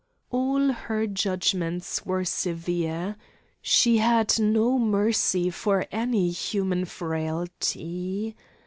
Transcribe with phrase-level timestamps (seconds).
[0.31, 3.17] All her judgments were severe.
[3.61, 8.35] She had no mercy for any human frailty.